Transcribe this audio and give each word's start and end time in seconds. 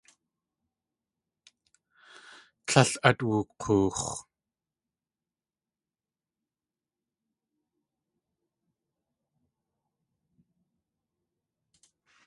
Tlél 2.67 2.91
át 3.07 3.19
wuk̲oox̲. 3.27 4.07